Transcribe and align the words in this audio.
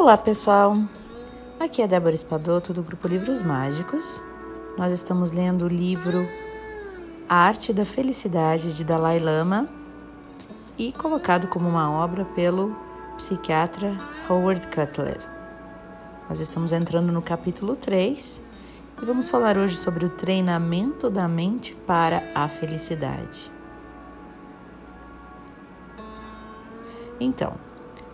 Olá, 0.00 0.16
pessoal! 0.16 0.78
Aqui 1.60 1.82
é 1.82 1.86
Débora 1.86 2.14
Espadoto 2.14 2.72
do 2.72 2.82
grupo 2.82 3.06
Livros 3.06 3.42
Mágicos. 3.42 4.18
Nós 4.78 4.94
estamos 4.94 5.30
lendo 5.30 5.66
o 5.66 5.68
livro 5.68 6.26
A 7.28 7.36
Arte 7.36 7.70
da 7.70 7.84
Felicidade 7.84 8.72
de 8.72 8.82
Dalai 8.82 9.18
Lama 9.18 9.68
e 10.78 10.90
colocado 10.90 11.48
como 11.48 11.68
uma 11.68 11.92
obra 11.92 12.24
pelo 12.24 12.74
psiquiatra 13.18 13.94
Howard 14.26 14.68
Cutler. 14.68 15.20
Nós 16.30 16.40
estamos 16.40 16.72
entrando 16.72 17.12
no 17.12 17.20
capítulo 17.20 17.76
3 17.76 18.40
e 19.02 19.04
vamos 19.04 19.28
falar 19.28 19.58
hoje 19.58 19.76
sobre 19.76 20.06
o 20.06 20.08
treinamento 20.08 21.10
da 21.10 21.28
mente 21.28 21.74
para 21.74 22.22
a 22.34 22.48
felicidade. 22.48 23.52
Então, 27.20 27.52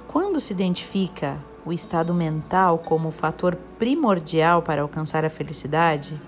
quando 0.09 0.41
se 0.41 0.53
identifica 0.53 1.39
o 1.67 1.73
estado 1.73 2.15
mental 2.15 2.79
como 2.79 3.11
fator 3.11 3.57
primordial 3.77 4.63
para 4.63 4.83
alcançar 4.83 5.25
a 5.25 5.29
felicidade, 5.29 6.19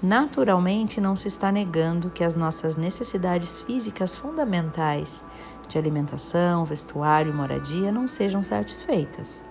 naturalmente 0.00 1.00
não 1.00 1.16
se 1.16 1.26
está 1.26 1.50
negando 1.50 2.10
que 2.10 2.22
as 2.22 2.36
nossas 2.36 2.76
necessidades 2.76 3.60
físicas 3.62 4.14
fundamentais 4.16 5.24
de 5.68 5.76
alimentação, 5.76 6.64
vestuário 6.64 7.32
e 7.32 7.34
moradia 7.34 7.90
não 7.90 8.06
sejam 8.06 8.42
satisfeitas. 8.42 9.42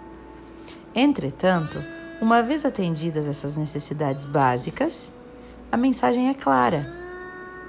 Entretanto, 0.95 1.83
uma 2.21 2.41
vez 2.41 2.63
atendidas 2.63 3.27
essas 3.27 3.57
necessidades 3.57 4.25
básicas, 4.25 5.11
a 5.71 5.75
mensagem 5.75 6.29
é 6.29 6.33
clara: 6.33 6.87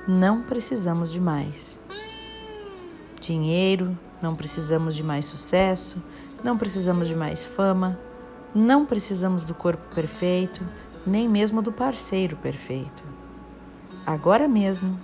não 0.06 0.42
precisamos 0.42 1.11
de 1.11 1.20
mais. 1.20 1.80
Dinheiro, 3.20 3.98
não 4.20 4.34
precisamos 4.36 4.95
de 4.95 5.02
mais 5.02 5.25
sucesso, 5.25 5.97
não 6.45 6.59
precisamos 6.59 7.09
de 7.09 7.16
mais 7.16 7.43
fama, 7.43 7.98
não 8.55 8.84
precisamos 8.84 9.47
do 9.47 9.55
corpo 9.55 9.93
perfeito, 9.95 10.62
nem 11.06 11.27
mesmo 11.27 11.62
do 11.62 11.73
parceiro 11.73 12.36
perfeito. 12.36 13.03
Agora 14.06 14.47
mesmo, 14.47 15.01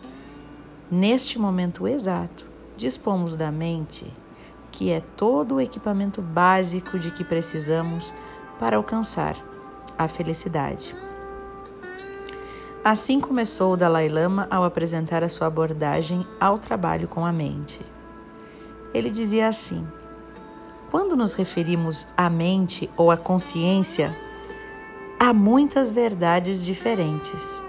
neste 0.90 1.38
momento 1.38 1.88
exato, 1.88 2.46
dispomos 2.76 3.34
da 3.34 3.50
mente, 3.50 4.06
que 4.70 4.90
é 4.90 5.00
todo 5.00 5.54
o 5.54 5.60
equipamento 5.60 6.20
básico 6.20 6.98
de 6.98 7.10
que 7.10 7.24
precisamos 7.24 8.12
para 8.58 8.76
alcançar 8.76 9.34
a 9.96 10.06
felicidade. 10.06 10.94
Assim 12.84 13.18
começou 13.18 13.72
o 13.72 13.76
Dalai 13.76 14.08
Lama 14.08 14.46
ao 14.50 14.62
apresentar 14.62 15.24
a 15.24 15.28
sua 15.28 15.46
abordagem 15.46 16.26
ao 16.38 16.58
trabalho 16.58 17.08
com 17.08 17.24
a 17.24 17.32
mente. 17.32 17.80
Ele 18.94 19.10
dizia 19.10 19.48
assim: 19.48 19.86
quando 20.90 21.14
nos 21.14 21.34
referimos 21.34 22.06
à 22.16 22.28
mente 22.28 22.90
ou 22.96 23.10
à 23.10 23.16
consciência, 23.16 24.14
há 25.18 25.32
muitas 25.32 25.90
verdades 25.90 26.64
diferentes. 26.64 27.60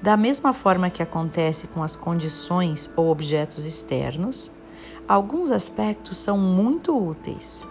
Da 0.00 0.16
mesma 0.16 0.52
forma 0.52 0.88
que 0.88 1.02
acontece 1.02 1.66
com 1.66 1.82
as 1.82 1.96
condições 1.96 2.92
ou 2.94 3.10
objetos 3.10 3.64
externos, 3.64 4.52
alguns 5.08 5.50
aspectos 5.50 6.18
são 6.18 6.38
muito 6.38 6.96
úteis, 6.96 7.66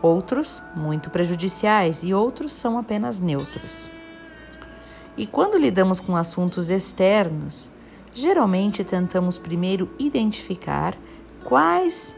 outros 0.00 0.62
muito 0.76 1.10
prejudiciais 1.10 2.04
e 2.04 2.14
outros 2.14 2.52
são 2.52 2.78
apenas 2.78 3.18
neutros. 3.18 3.90
E 5.16 5.26
quando 5.26 5.58
lidamos 5.58 5.98
com 5.98 6.14
assuntos 6.14 6.70
externos, 6.70 7.70
geralmente 8.14 8.84
tentamos 8.84 9.38
primeiro 9.38 9.90
identificar 9.98 10.96
quais 11.44 12.14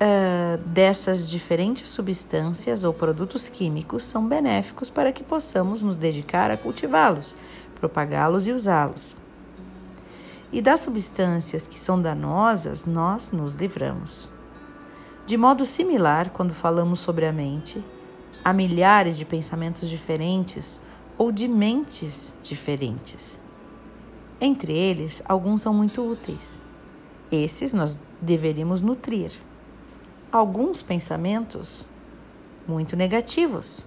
uh, 0.00 0.58
dessas 0.66 1.28
diferentes 1.28 1.88
substâncias 1.90 2.84
ou 2.84 2.92
produtos 2.92 3.48
químicos 3.48 4.04
são 4.04 4.26
benéficos 4.26 4.90
para 4.90 5.12
que 5.12 5.22
possamos 5.22 5.82
nos 5.82 5.96
dedicar 5.96 6.50
a 6.50 6.56
cultivá-los, 6.56 7.36
propagá-los 7.78 8.46
e 8.46 8.52
usá-los. 8.52 9.16
E 10.52 10.60
das 10.60 10.80
substâncias 10.80 11.66
que 11.66 11.78
são 11.78 12.00
danosas, 12.00 12.84
nós 12.84 13.30
nos 13.30 13.54
livramos. 13.54 14.28
De 15.24 15.36
modo 15.36 15.64
similar, 15.64 16.30
quando 16.30 16.52
falamos 16.52 16.98
sobre 16.98 17.24
a 17.24 17.32
mente, 17.32 17.84
há 18.44 18.52
milhares 18.52 19.16
de 19.16 19.24
pensamentos 19.24 19.88
diferentes 19.88 20.80
ou 21.16 21.30
de 21.30 21.46
mentes 21.46 22.34
diferentes. 22.42 23.38
Entre 24.40 24.76
eles, 24.76 25.22
alguns 25.26 25.62
são 25.62 25.72
muito 25.72 26.02
úteis 26.02 26.58
esses 27.30 27.72
nós 27.72 27.98
deveríamos 28.20 28.80
nutrir. 28.80 29.32
Alguns 30.32 30.82
pensamentos 30.82 31.86
muito 32.66 32.96
negativos, 32.96 33.84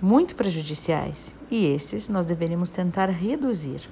muito 0.00 0.34
prejudiciais, 0.34 1.34
e 1.50 1.66
esses 1.66 2.08
nós 2.08 2.24
deveríamos 2.24 2.70
tentar 2.70 3.06
reduzir. 3.06 3.88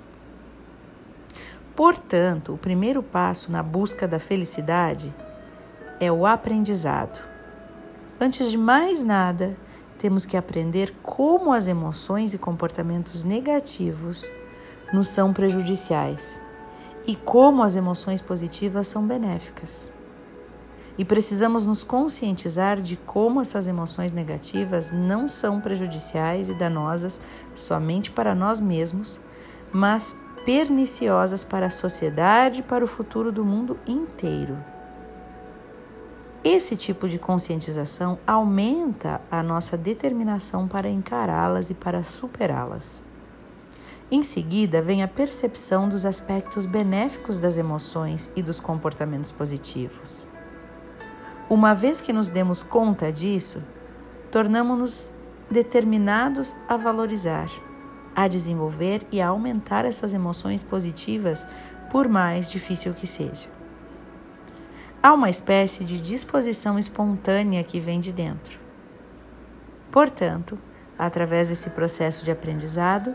Portanto, 1.77 2.55
o 2.55 2.59
primeiro 2.59 3.03
passo 3.03 3.51
na 3.51 3.63
busca 3.63 4.07
da 4.07 4.19
felicidade 4.19 5.15
é 6.01 6.11
o 6.11 6.27
aprendizado. 6.27 7.21
Antes 8.21 8.51
de 8.51 8.59
mais 8.59 9.05
nada, 9.05 9.57
temos 9.99 10.27
que 10.27 10.37
aprender 10.37 10.95
como 11.03 11.53
as 11.53 11.67
emoções 11.67 12.35
e 12.35 12.39
comportamentos 12.39 13.23
negativos 13.23 14.31
nos 14.93 15.09
são 15.09 15.33
prejudiciais 15.33 16.41
e 17.11 17.17
como 17.17 17.65
as 17.65 17.75
emoções 17.75 18.21
positivas 18.21 18.87
são 18.87 19.05
benéficas. 19.05 19.93
E 20.97 21.05
precisamos 21.05 21.67
nos 21.67 21.83
conscientizar 21.83 22.81
de 22.81 22.97
como 22.97 23.41
essas 23.41 23.67
emoções 23.67 24.13
negativas 24.13 24.93
não 24.93 25.27
são 25.27 25.61
prejudiciais 25.61 26.49
e 26.49 26.55
danosas 26.55 27.21
somente 27.53 28.13
para 28.13 28.33
nós 28.33 28.61
mesmos, 28.61 29.21
mas 29.73 30.17
perniciosas 30.45 31.43
para 31.43 31.67
a 31.67 31.71
sociedade 31.71 32.61
e 32.61 32.63
para 32.63 32.85
o 32.85 32.87
futuro 32.87 33.33
do 33.33 33.45
mundo 33.45 33.77
inteiro. 33.85 34.57
Esse 36.45 36.77
tipo 36.77 37.09
de 37.09 37.19
conscientização 37.19 38.21
aumenta 38.25 39.21
a 39.29 39.43
nossa 39.43 39.77
determinação 39.77 40.69
para 40.69 40.89
encará-las 40.89 41.71
e 41.71 41.75
para 41.75 42.05
superá-las. 42.05 43.03
Em 44.13 44.25
seguida, 44.25 44.83
vem 44.83 45.05
a 45.05 45.09
percepção 45.09 45.89
dos 45.89 46.05
aspectos 46.05 46.67
benéficos 46.67 47.39
das 47.39 47.57
emoções 47.57 48.29
e 48.35 48.43
dos 48.43 48.59
comportamentos 48.59 49.31
positivos. 49.31 50.27
Uma 51.49 51.75
vez 51.75 52.01
que 52.01 52.13
nos 52.13 52.29
demos 52.29 52.61
conta 52.61 53.13
disso, 53.13 53.63
tornamos-nos 54.29 55.13
determinados 55.49 56.57
a 56.69 56.77
valorizar, 56.77 57.49
a 58.15 58.27
desenvolver 58.27 59.07
e 59.13 59.21
a 59.21 59.29
aumentar 59.29 59.85
essas 59.85 60.13
emoções 60.13 60.61
positivas, 60.61 61.47
por 61.93 62.09
mais 62.09 62.51
difícil 62.51 62.93
que 62.93 63.07
seja. 63.07 63.49
Há 65.01 65.13
uma 65.13 65.31
espécie 65.31 65.85
de 65.85 66.01
disposição 66.01 66.79
espontânea 66.81 67.63
que 67.63 67.79
vem 67.79 68.01
de 68.01 68.13
dentro. 68.13 68.59
Portanto, 69.93 70.59
através 70.99 71.49
desse 71.49 71.71
processo 71.71 72.25
de 72.25 72.33
aprendizado, 72.33 73.15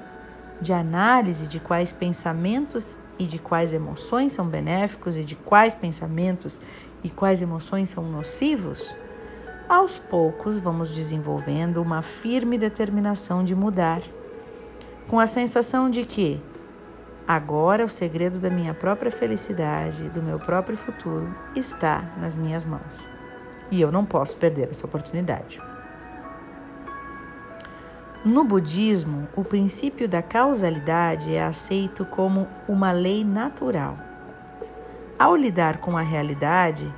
de 0.61 0.73
análise 0.73 1.47
de 1.47 1.59
quais 1.59 1.91
pensamentos 1.91 2.97
e 3.19 3.25
de 3.25 3.39
quais 3.39 3.73
emoções 3.73 4.33
são 4.33 4.47
benéficos 4.47 5.17
e 5.17 5.23
de 5.23 5.35
quais 5.35 5.75
pensamentos 5.75 6.59
e 7.03 7.09
quais 7.09 7.41
emoções 7.41 7.89
são 7.89 8.03
nocivos, 8.03 8.95
aos 9.67 9.97
poucos 9.97 10.59
vamos 10.59 10.93
desenvolvendo 10.93 11.81
uma 11.81 12.01
firme 12.01 12.57
determinação 12.57 13.43
de 13.43 13.55
mudar, 13.55 14.01
com 15.07 15.19
a 15.19 15.27
sensação 15.27 15.89
de 15.89 16.05
que 16.05 16.41
agora 17.27 17.85
o 17.85 17.89
segredo 17.89 18.39
da 18.39 18.49
minha 18.49 18.73
própria 18.73 19.11
felicidade, 19.11 20.09
do 20.09 20.22
meu 20.22 20.39
próprio 20.39 20.77
futuro, 20.77 21.33
está 21.55 22.13
nas 22.17 22.35
minhas 22.35 22.66
mãos. 22.66 23.08
E 23.72 23.81
eu 23.81 23.91
não 23.91 24.05
posso 24.05 24.37
perder 24.37 24.69
essa 24.69 24.85
oportunidade. 24.85 25.59
No 28.25 28.43
budismo, 28.43 29.27
o 29.35 29.43
princípio 29.43 30.09
da 30.09 30.19
causalidade 30.19 31.35
é 31.35 31.43
aceito 31.43 32.03
como 32.03 32.47
uma 32.67 32.91
lei 32.91 33.23
natural. 33.23 33.99
Ao 35.19 35.35
lidar 35.35 35.77
com 35.77 35.95
a 35.95 36.01
realidade, 36.01 36.91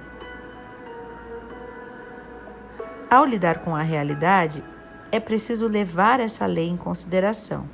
ao 3.09 3.25
lidar 3.25 3.59
com 3.59 3.75
a 3.75 3.81
realidade, 3.81 4.63
é 5.11 5.19
preciso 5.19 5.67
levar 5.67 6.21
essa 6.21 6.45
lei 6.45 6.69
em 6.69 6.77
consideração. 6.77 7.65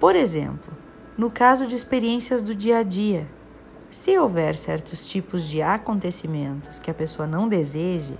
Por 0.00 0.16
exemplo, 0.16 0.72
no 1.18 1.30
caso 1.30 1.66
de 1.66 1.76
experiências 1.76 2.40
do 2.40 2.54
dia 2.54 2.78
a 2.78 2.82
dia, 2.82 3.26
se 3.90 4.18
houver 4.18 4.56
certos 4.56 5.06
tipos 5.06 5.46
de 5.46 5.60
acontecimentos 5.60 6.78
que 6.78 6.90
a 6.90 6.94
pessoa 6.94 7.28
não 7.28 7.46
deseje, 7.46 8.16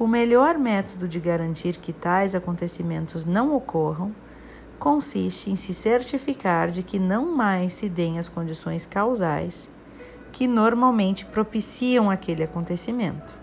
o 0.00 0.08
melhor 0.08 0.56
método 0.56 1.06
de 1.06 1.20
garantir 1.20 1.76
que 1.76 1.92
tais 1.92 2.34
acontecimentos 2.34 3.26
não 3.26 3.54
ocorram 3.54 4.14
consiste 4.78 5.50
em 5.50 5.56
se 5.56 5.74
certificar 5.74 6.70
de 6.70 6.82
que 6.82 6.98
não 6.98 7.36
mais 7.36 7.74
se 7.74 7.86
deem 7.86 8.18
as 8.18 8.26
condições 8.26 8.86
causais 8.86 9.70
que 10.32 10.48
normalmente 10.48 11.26
propiciam 11.26 12.10
aquele 12.10 12.42
acontecimento. 12.42 13.34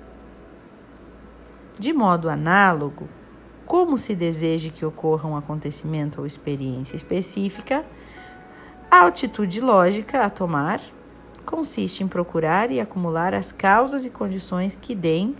De 1.80 1.94
modo 1.94 2.28
análogo, 2.28 3.08
como 3.68 3.96
se 3.96 4.16
deseje 4.16 4.72
que 4.72 4.84
ocorra 4.84 5.30
um 5.30 5.38
acontecimento 5.38 6.22
ou 6.22 6.26
experiência 6.26 6.96
específica, 6.96 7.86
a 8.90 9.06
atitude 9.06 9.62
lógica 9.62 10.26
a 10.26 10.30
tomar 10.30 10.82
consiste 11.46 12.04
em 12.04 12.08
procurar 12.08 12.72
e 12.72 12.80
acumular 12.80 13.36
as 13.36 13.52
causas 13.52 14.06
e 14.06 14.10
condições 14.10 14.76
que 14.76 14.96
deem, 14.96 15.36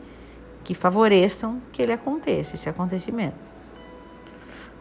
que 0.68 0.76
favoreçam 0.76 1.62
que 1.72 1.82
ele 1.82 1.94
aconteça, 1.94 2.56
esse 2.56 2.68
acontecimento. 2.68 3.38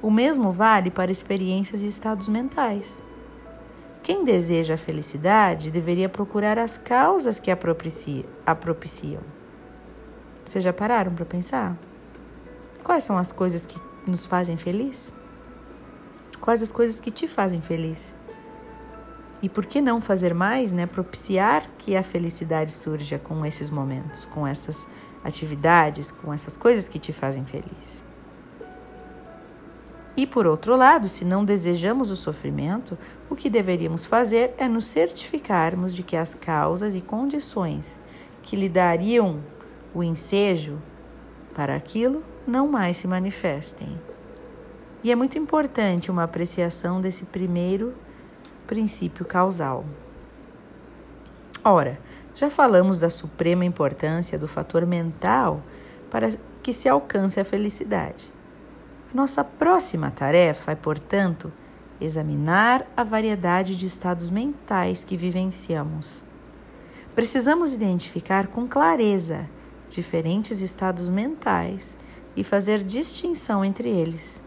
O 0.03 0.11
mesmo 0.11 0.51
vale 0.51 0.91
para 0.91 1.13
experiências 1.13 1.81
e 1.81 1.87
estados 1.87 2.29
mentais. 2.29 3.05
Quem 4.03 4.25
deseja 4.25 4.75
a 4.75 4.77
felicidade 4.77 5.71
deveria 5.71 6.09
procurar 6.09 6.59
as 6.59 6.77
causas 6.77 7.39
que 7.39 7.53
a 7.53 7.57
propiciam. 7.57 9.23
Vocês 10.45 10.65
já 10.65 10.73
pararam 10.73 11.15
para 11.15 11.25
pensar? 11.25 11.79
Quais 12.83 13.05
são 13.05 13.17
as 13.17 13.31
coisas 13.31 13.65
que 13.65 13.81
nos 14.09 14.27
fazem 14.27 14.57
feliz? 14.57 15.15
Quais 16.41 16.63
as 16.63 16.73
coisas 16.73 16.99
que 16.99 17.13
te 17.13 17.29
fazem 17.29 17.61
feliz? 17.61 18.13
E 19.41 19.49
por 19.49 19.65
que 19.65 19.81
não 19.81 20.01
fazer 20.01 20.35
mais, 20.35 20.73
né? 20.73 20.85
Propiciar 20.85 21.71
que 21.79 21.97
a 21.97 22.03
felicidade 22.03 22.73
surja 22.73 23.21
com 23.21 23.47
esses 23.47 23.71
momentos, 23.71 24.25
com 24.25 24.45
essas 24.45 24.89
atividades, 25.27 26.11
com 26.11 26.33
essas 26.33 26.57
coisas 26.57 26.89
que 26.89 26.99
te 26.99 27.13
fazem 27.13 27.45
feliz. 27.45 28.05
E 30.17 30.27
por 30.27 30.47
outro 30.47 30.75
lado, 30.75 31.09
se 31.09 31.25
não 31.25 31.45
desejamos 31.45 32.11
o 32.11 32.17
sofrimento, 32.17 32.97
o 33.29 33.37
que 33.37 33.51
deveríamos 33.51 34.07
fazer 34.07 34.55
é 34.57 34.67
nos 34.67 34.87
certificarmos 34.87 35.95
de 35.95 36.03
que 36.03 36.17
as 36.17 36.35
causas 36.35 36.97
e 36.97 37.03
condições 37.03 37.99
que 38.43 38.57
lhe 38.57 38.69
dariam 38.69 39.41
o 39.95 40.03
ensejo 40.03 40.81
para 41.55 41.77
aquilo 41.77 42.23
não 42.47 42.67
mais 42.67 42.97
se 42.97 43.07
manifestem. 43.07 44.01
E 45.05 45.13
é 45.13 45.15
muito 45.15 45.39
importante 45.39 46.11
uma 46.11 46.23
apreciação 46.23 47.01
desse 47.01 47.25
primeiro 47.27 47.95
princípio 48.67 49.25
causal. 49.25 49.85
Ora, 51.69 51.99
já 52.33 52.49
falamos 52.49 53.01
da 53.01 53.11
suprema 53.11 53.65
importância 53.65 54.39
do 54.39 54.47
fator 54.47 54.87
mental 54.87 55.65
para 56.09 56.29
que 56.63 56.73
se 56.73 56.89
alcance 56.89 57.41
a 57.41 57.45
felicidade. 57.45 58.33
Nossa 59.13 59.43
próxima 59.43 60.09
tarefa 60.09 60.71
é, 60.71 60.77
portanto, 60.77 61.53
examinar 62.01 62.87
a 62.97 63.03
variedade 63.03 63.77
de 63.77 63.85
estados 63.85 64.31
mentais 64.31 65.03
que 65.03 65.17
vivenciamos. 65.17 66.25
Precisamos 67.17 67.75
identificar 67.75 68.47
com 68.47 68.69
clareza 68.69 69.51
diferentes 69.89 70.61
estados 70.61 71.09
mentais 71.09 71.97
e 72.37 72.45
fazer 72.45 72.85
distinção 72.85 73.65
entre 73.65 73.89
eles, 73.89 74.41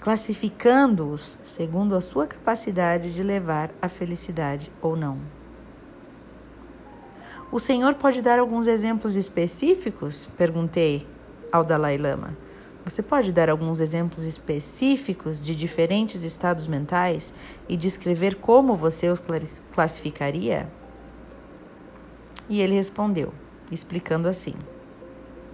classificando-os 0.00 1.38
segundo 1.44 1.94
a 1.94 2.00
sua 2.00 2.26
capacidade 2.26 3.14
de 3.14 3.22
levar 3.22 3.70
à 3.80 3.88
felicidade 3.88 4.72
ou 4.82 4.96
não. 4.96 5.45
O 7.50 7.60
Senhor 7.60 7.94
pode 7.94 8.20
dar 8.22 8.40
alguns 8.40 8.66
exemplos 8.66 9.14
específicos? 9.14 10.28
Perguntei 10.36 11.06
ao 11.52 11.62
Dalai 11.62 11.96
Lama. 11.96 12.36
Você 12.84 13.02
pode 13.02 13.32
dar 13.32 13.48
alguns 13.48 13.78
exemplos 13.78 14.24
específicos 14.24 15.44
de 15.44 15.54
diferentes 15.54 16.22
estados 16.22 16.66
mentais 16.66 17.32
e 17.68 17.76
descrever 17.76 18.36
como 18.36 18.74
você 18.74 19.08
os 19.08 19.22
classificaria? 19.72 20.68
E 22.48 22.60
ele 22.60 22.74
respondeu, 22.74 23.32
explicando 23.70 24.28
assim: 24.28 24.54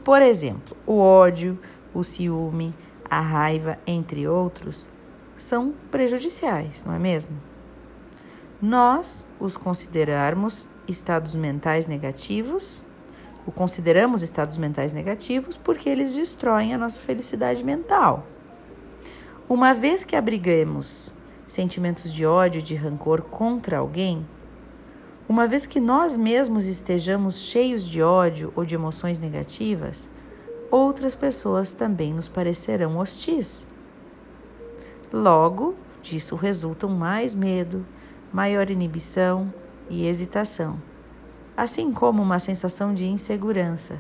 Por 0.02 0.22
exemplo, 0.22 0.76
o 0.86 0.98
ódio, 0.98 1.58
o 1.92 2.02
ciúme, 2.02 2.74
a 3.08 3.20
raiva, 3.20 3.78
entre 3.86 4.26
outros, 4.26 4.88
são 5.36 5.74
prejudiciais, 5.90 6.84
não 6.84 6.94
é 6.94 6.98
mesmo? 6.98 7.51
Nós 8.62 9.26
os 9.40 9.56
considerarmos 9.56 10.68
estados 10.88 11.34
mentais 11.34 11.86
negativos 11.86 12.84
o 13.46 13.50
consideramos 13.50 14.22
estados 14.22 14.56
mentais 14.56 14.92
negativos 14.92 15.56
porque 15.56 15.88
eles 15.88 16.12
destroem 16.12 16.72
a 16.74 16.78
nossa 16.78 17.00
felicidade 17.00 17.64
mental. 17.64 18.26
Uma 19.48 19.74
vez 19.74 20.04
que 20.04 20.14
abrigamos 20.14 21.12
sentimentos 21.46 22.12
de 22.12 22.24
ódio 22.24 22.60
e 22.60 22.62
de 22.62 22.74
rancor 22.74 23.22
contra 23.22 23.78
alguém, 23.78 24.26
uma 25.28 25.46
vez 25.46 25.66
que 25.66 25.80
nós 25.80 26.16
mesmos 26.16 26.66
estejamos 26.66 27.38
cheios 27.38 27.86
de 27.86 28.02
ódio 28.02 28.52
ou 28.54 28.64
de 28.64 28.74
emoções 28.74 29.18
negativas, 29.18 30.08
outras 30.70 31.14
pessoas 31.14 31.72
também 31.72 32.14
nos 32.14 32.28
parecerão 32.28 32.96
hostis. 32.96 33.66
Logo, 35.12 35.74
disso 36.00 36.36
resultam 36.36 36.90
mais 36.90 37.34
medo, 37.34 37.84
maior 38.32 38.70
inibição 38.70 39.52
e 39.88 40.06
hesitação 40.06 40.78
assim 41.56 41.92
como 41.92 42.22
uma 42.22 42.38
sensação 42.38 42.94
de 42.94 43.06
insegurança. 43.06 43.98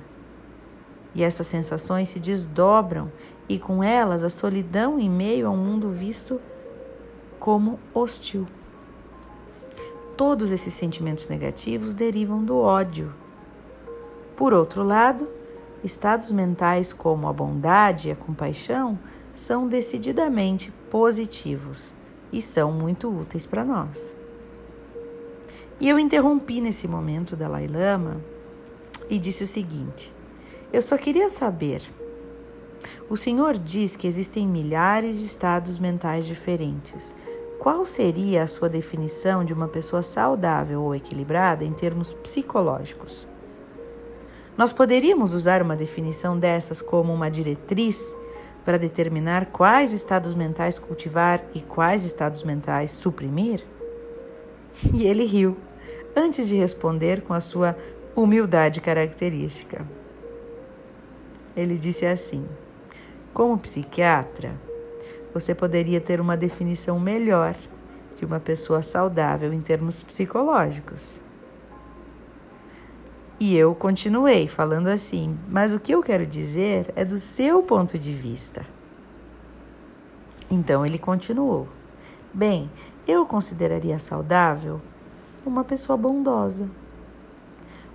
E 1.14 1.22
essas 1.22 1.46
sensações 1.46 2.08
se 2.08 2.18
desdobram 2.18 3.12
e 3.48 3.58
com 3.58 3.84
elas 3.84 4.24
a 4.24 4.30
solidão 4.30 4.98
em 4.98 5.10
meio 5.10 5.46
a 5.46 5.50
um 5.50 5.56
mundo 5.56 5.90
visto 5.90 6.40
como 7.38 7.78
hostil. 7.92 8.46
Todos 10.16 10.50
esses 10.50 10.72
sentimentos 10.72 11.28
negativos 11.28 11.92
derivam 11.92 12.42
do 12.42 12.56
ódio. 12.56 13.12
Por 14.36 14.54
outro 14.54 14.82
lado, 14.82 15.28
estados 15.84 16.30
mentais 16.30 16.92
como 16.92 17.28
a 17.28 17.32
bondade 17.32 18.08
e 18.08 18.12
a 18.12 18.16
compaixão 18.16 18.98
são 19.34 19.68
decididamente 19.68 20.72
positivos 20.90 21.94
e 22.32 22.40
são 22.40 22.72
muito 22.72 23.10
úteis 23.10 23.46
para 23.46 23.64
nós. 23.64 24.21
E 25.80 25.88
eu 25.88 25.98
interrompi 25.98 26.60
nesse 26.60 26.86
momento 26.86 27.36
Dalai 27.36 27.66
Lama 27.66 28.20
e 29.08 29.18
disse 29.18 29.44
o 29.44 29.46
seguinte: 29.46 30.12
Eu 30.72 30.82
só 30.82 30.96
queria 30.96 31.28
saber. 31.28 31.82
O 33.08 33.16
senhor 33.16 33.58
diz 33.58 33.94
que 33.96 34.06
existem 34.06 34.46
milhares 34.46 35.18
de 35.18 35.26
estados 35.26 35.78
mentais 35.78 36.26
diferentes. 36.26 37.14
Qual 37.58 37.86
seria 37.86 38.42
a 38.42 38.46
sua 38.46 38.68
definição 38.68 39.44
de 39.44 39.52
uma 39.52 39.68
pessoa 39.68 40.02
saudável 40.02 40.82
ou 40.82 40.94
equilibrada 40.94 41.64
em 41.64 41.72
termos 41.72 42.12
psicológicos? 42.12 43.26
Nós 44.56 44.72
poderíamos 44.72 45.32
usar 45.32 45.62
uma 45.62 45.76
definição 45.76 46.38
dessas 46.38 46.82
como 46.82 47.12
uma 47.12 47.30
diretriz 47.30 48.16
para 48.64 48.78
determinar 48.78 49.46
quais 49.46 49.92
estados 49.92 50.34
mentais 50.34 50.78
cultivar 50.78 51.42
e 51.54 51.60
quais 51.60 52.04
estados 52.04 52.42
mentais 52.42 52.90
suprimir? 52.90 53.64
E 54.92 55.06
ele 55.06 55.24
riu 55.24 55.56
antes 56.16 56.48
de 56.48 56.56
responder 56.56 57.22
com 57.22 57.34
a 57.34 57.40
sua 57.40 57.76
humildade 58.14 58.80
característica. 58.80 59.86
Ele 61.56 61.76
disse 61.76 62.06
assim: 62.06 62.46
Como 63.32 63.58
psiquiatra, 63.58 64.52
você 65.32 65.54
poderia 65.54 66.00
ter 66.00 66.20
uma 66.20 66.36
definição 66.36 66.98
melhor 66.98 67.54
de 68.16 68.24
uma 68.24 68.38
pessoa 68.38 68.82
saudável 68.82 69.52
em 69.52 69.60
termos 69.60 70.02
psicológicos. 70.02 71.20
E 73.40 73.56
eu 73.56 73.74
continuei 73.74 74.46
falando 74.46 74.86
assim, 74.86 75.36
mas 75.48 75.72
o 75.72 75.80
que 75.80 75.92
eu 75.92 76.00
quero 76.00 76.24
dizer 76.24 76.92
é 76.94 77.04
do 77.04 77.18
seu 77.18 77.60
ponto 77.62 77.98
de 77.98 78.12
vista. 78.12 78.64
Então 80.48 80.86
ele 80.86 80.98
continuou: 80.98 81.66
Bem, 82.32 82.70
eu 83.06 83.26
consideraria 83.26 83.98
saudável 83.98 84.80
uma 85.44 85.64
pessoa 85.64 85.96
bondosa, 85.96 86.68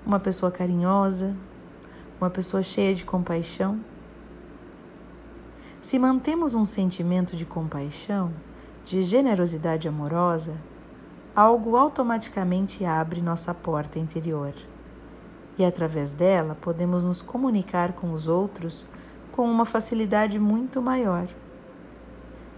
uma 0.06 0.20
pessoa 0.20 0.52
carinhosa, 0.52 1.36
uma 2.20 2.30
pessoa 2.30 2.62
cheia 2.62 2.94
de 2.94 3.06
compaixão. 3.06 3.80
Se 5.82 5.98
mantemos 5.98 6.56
um 6.56 6.66
sentimento 6.66 7.38
de 7.38 7.46
compaixão, 7.46 8.34
de 8.84 9.02
generosidade 9.02 9.88
amorosa, 9.88 10.56
algo 11.34 11.78
automaticamente 11.78 12.84
abre 12.84 13.22
nossa 13.22 13.54
porta 13.54 14.00
interior. 14.00 14.54
E 15.58 15.64
através 15.64 16.12
dela 16.12 16.58
podemos 16.60 17.04
nos 17.04 17.22
comunicar 17.22 17.94
com 17.94 18.12
os 18.12 18.28
outros 18.28 18.86
com 19.32 19.50
uma 19.50 19.66
facilidade 19.66 20.38
muito 20.38 20.82
maior. 20.82 21.28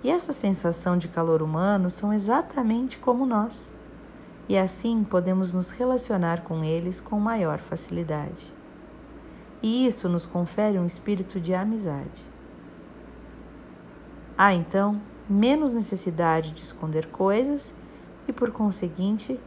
E 0.03 0.09
essa 0.09 0.31
sensação 0.31 0.97
de 0.97 1.07
calor 1.07 1.41
humano 1.41 1.89
são 1.89 2.13
exatamente 2.13 2.97
como 2.97 3.25
nós 3.25 3.73
e 4.49 4.57
assim 4.57 5.03
podemos 5.03 5.53
nos 5.53 5.69
relacionar 5.69 6.41
com 6.41 6.63
eles 6.63 6.99
com 6.99 7.19
maior 7.19 7.59
facilidade. 7.59 8.51
E 9.61 9.85
isso 9.85 10.09
nos 10.09 10.25
confere 10.25 10.79
um 10.79 10.85
espírito 10.87 11.39
de 11.39 11.53
amizade. 11.53 12.25
Há 14.35 14.53
então 14.55 14.99
menos 15.29 15.75
necessidade 15.75 16.51
de 16.51 16.63
esconder 16.63 17.07
coisas 17.07 17.75
e, 18.27 18.33
por 18.33 18.49
conseguinte, 18.51 19.39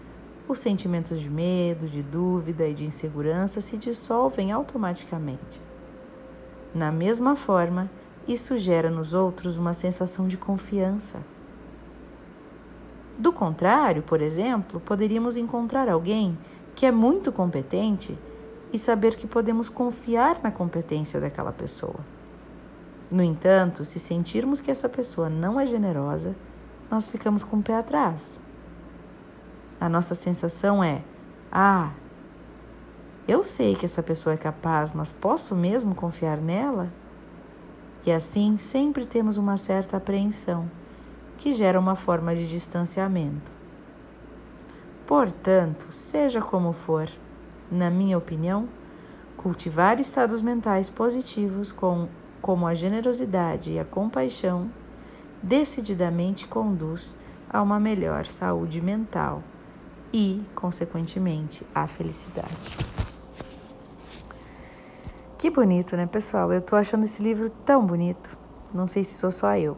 os 0.46 0.60
sentimentos 0.60 1.18
de 1.18 1.28
medo, 1.28 1.88
de 1.88 2.02
dúvida 2.02 2.68
e 2.68 2.74
de 2.74 2.84
insegurança 2.84 3.60
se 3.60 3.76
dissolvem 3.76 4.52
automaticamente. 4.52 5.60
Na 6.72 6.92
mesma 6.92 7.34
forma, 7.34 7.90
isso 8.26 8.56
gera 8.56 8.90
nos 8.90 9.14
outros 9.14 9.56
uma 9.56 9.74
sensação 9.74 10.28
de 10.28 10.36
confiança. 10.36 11.20
Do 13.18 13.32
contrário, 13.32 14.02
por 14.02 14.20
exemplo, 14.20 14.80
poderíamos 14.80 15.36
encontrar 15.36 15.88
alguém 15.88 16.38
que 16.74 16.86
é 16.86 16.90
muito 16.90 17.30
competente 17.30 18.18
e 18.72 18.78
saber 18.78 19.16
que 19.16 19.26
podemos 19.26 19.68
confiar 19.68 20.40
na 20.42 20.50
competência 20.50 21.20
daquela 21.20 21.52
pessoa. 21.52 22.00
No 23.10 23.22
entanto, 23.22 23.84
se 23.84 23.98
sentirmos 23.98 24.60
que 24.60 24.70
essa 24.70 24.88
pessoa 24.88 25.28
não 25.28 25.60
é 25.60 25.66
generosa, 25.66 26.34
nós 26.90 27.10
ficamos 27.10 27.44
com 27.44 27.58
o 27.58 27.62
pé 27.62 27.76
atrás. 27.76 28.40
A 29.78 29.88
nossa 29.88 30.14
sensação 30.14 30.82
é: 30.82 31.02
ah, 31.50 31.90
eu 33.28 33.42
sei 33.42 33.74
que 33.74 33.84
essa 33.84 34.02
pessoa 34.02 34.32
é 34.32 34.36
capaz, 34.36 34.92
mas 34.92 35.12
posso 35.12 35.54
mesmo 35.54 35.94
confiar 35.94 36.38
nela? 36.38 36.90
E 38.04 38.10
assim 38.10 38.56
sempre 38.56 39.06
temos 39.06 39.36
uma 39.36 39.56
certa 39.56 39.96
apreensão, 39.96 40.68
que 41.38 41.52
gera 41.52 41.78
uma 41.78 41.94
forma 41.94 42.34
de 42.34 42.48
distanciamento. 42.48 43.50
Portanto, 45.06 45.86
seja 45.90 46.40
como 46.40 46.72
for, 46.72 47.08
na 47.70 47.90
minha 47.90 48.16
opinião, 48.16 48.68
cultivar 49.36 50.00
estados 50.00 50.40
mentais 50.40 50.88
positivos 50.88 51.72
com, 51.72 52.08
como 52.40 52.66
a 52.66 52.74
generosidade 52.74 53.72
e 53.72 53.78
a 53.78 53.84
compaixão 53.84 54.70
decididamente 55.42 56.46
conduz 56.46 57.16
a 57.50 57.60
uma 57.60 57.78
melhor 57.80 58.24
saúde 58.26 58.80
mental 58.80 59.42
e, 60.12 60.42
consequentemente, 60.54 61.66
à 61.74 61.86
felicidade. 61.86 63.01
Que 65.42 65.50
bonito, 65.50 65.96
né, 65.96 66.06
pessoal? 66.06 66.52
Eu 66.52 66.62
tô 66.62 66.76
achando 66.76 67.02
esse 67.02 67.20
livro 67.20 67.50
tão 67.50 67.84
bonito. 67.84 68.38
Não 68.72 68.86
sei 68.86 69.02
se 69.02 69.14
sou 69.14 69.32
só 69.32 69.56
eu. 69.56 69.76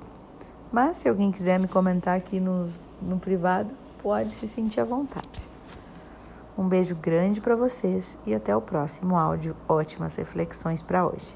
Mas 0.71 0.99
se 0.99 1.09
alguém 1.09 1.33
quiser 1.33 1.59
me 1.59 1.67
comentar 1.67 2.19
aqui 2.19 2.39
no, 2.39 2.69
no 3.01 3.19
privado, 3.19 3.71
pode 4.03 4.35
se 4.35 4.47
sentir 4.47 4.81
à 4.81 4.85
vontade. 4.85 5.49
Um 6.59 6.69
beijo 6.69 6.95
grande 6.95 7.41
para 7.41 7.57
vocês 7.57 8.19
e 8.27 8.35
até 8.35 8.55
o 8.55 8.61
próximo 8.61 9.17
áudio. 9.17 9.57
Ótimas 9.67 10.17
reflexões 10.17 10.83
para 10.83 11.07
hoje. 11.07 11.35